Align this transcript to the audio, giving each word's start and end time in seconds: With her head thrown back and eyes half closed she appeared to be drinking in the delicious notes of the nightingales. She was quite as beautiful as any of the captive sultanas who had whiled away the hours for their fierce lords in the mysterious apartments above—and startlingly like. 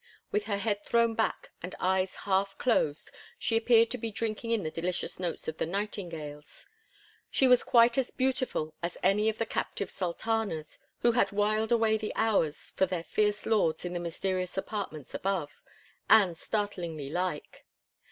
With 0.31 0.45
her 0.45 0.57
head 0.57 0.83
thrown 0.83 1.13
back 1.13 1.51
and 1.61 1.75
eyes 1.79 2.15
half 2.15 2.57
closed 2.57 3.11
she 3.37 3.55
appeared 3.55 3.91
to 3.91 3.99
be 3.99 4.09
drinking 4.11 4.49
in 4.49 4.63
the 4.63 4.71
delicious 4.71 5.19
notes 5.19 5.47
of 5.47 5.59
the 5.59 5.65
nightingales. 5.67 6.65
She 7.29 7.47
was 7.47 7.63
quite 7.63 7.99
as 7.99 8.09
beautiful 8.09 8.73
as 8.81 8.97
any 9.03 9.29
of 9.29 9.37
the 9.37 9.45
captive 9.45 9.91
sultanas 9.91 10.79
who 11.01 11.11
had 11.11 11.31
whiled 11.31 11.71
away 11.71 11.97
the 11.99 12.13
hours 12.15 12.71
for 12.71 12.87
their 12.87 13.03
fierce 13.03 13.45
lords 13.45 13.85
in 13.85 13.93
the 13.93 13.99
mysterious 13.99 14.57
apartments 14.57 15.13
above—and 15.13 16.35
startlingly 16.35 17.11
like. 17.11 17.63